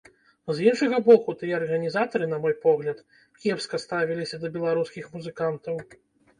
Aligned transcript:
З 0.59 0.63
іншага 0.69 0.97
боку, 1.07 1.35
тыя 1.41 1.53
арганізатары, 1.57 2.25
на 2.33 2.41
мой 2.47 2.57
погляд, 2.65 3.05
кепска 3.43 3.83
ставіліся 3.87 4.43
да 4.43 4.55
беларускіх 4.59 5.15
музыкантаў. 5.15 5.75